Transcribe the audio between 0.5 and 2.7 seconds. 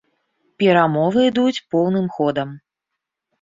Перамовы ідуць поўным ходам.